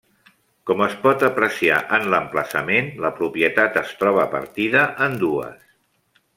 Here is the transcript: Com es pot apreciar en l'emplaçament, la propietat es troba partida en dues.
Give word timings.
Com 0.69 0.79
es 0.85 0.95
pot 1.03 1.25
apreciar 1.27 1.77
en 1.99 2.07
l'emplaçament, 2.15 2.91
la 3.05 3.13
propietat 3.21 3.79
es 3.85 3.95
troba 4.03 4.27
partida 4.35 4.89
en 5.09 5.23
dues. 5.27 5.65